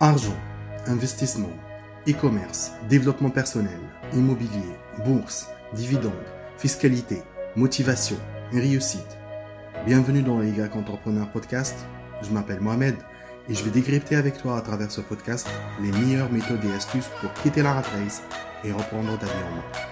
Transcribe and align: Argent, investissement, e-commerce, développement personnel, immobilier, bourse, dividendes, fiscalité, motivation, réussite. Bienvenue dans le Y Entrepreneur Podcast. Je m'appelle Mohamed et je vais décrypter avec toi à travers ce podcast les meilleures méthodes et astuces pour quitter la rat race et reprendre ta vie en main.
Argent, 0.00 0.36
investissement, 0.86 1.50
e-commerce, 2.06 2.70
développement 2.88 3.30
personnel, 3.30 3.80
immobilier, 4.14 4.76
bourse, 5.04 5.48
dividendes, 5.72 6.12
fiscalité, 6.56 7.20
motivation, 7.56 8.16
réussite. 8.52 9.18
Bienvenue 9.86 10.22
dans 10.22 10.38
le 10.38 10.46
Y 10.46 10.72
Entrepreneur 10.76 11.28
Podcast. 11.32 11.74
Je 12.22 12.30
m'appelle 12.30 12.60
Mohamed 12.60 12.94
et 13.48 13.54
je 13.54 13.64
vais 13.64 13.72
décrypter 13.72 14.14
avec 14.14 14.38
toi 14.38 14.56
à 14.56 14.60
travers 14.60 14.92
ce 14.92 15.00
podcast 15.00 15.48
les 15.82 15.90
meilleures 15.90 16.30
méthodes 16.30 16.64
et 16.64 16.76
astuces 16.76 17.10
pour 17.20 17.32
quitter 17.32 17.62
la 17.62 17.72
rat 17.72 17.82
race 17.82 18.22
et 18.62 18.70
reprendre 18.70 19.18
ta 19.18 19.26
vie 19.26 19.32
en 19.32 19.56
main. 19.56 19.87